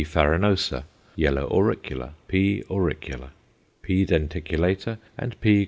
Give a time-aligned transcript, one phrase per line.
[0.03, 0.83] farinosa_),
[1.15, 2.63] yellow auricula (P.
[2.71, 3.29] auricula),
[3.83, 4.03] P.
[4.03, 5.59] denticulata, and _P.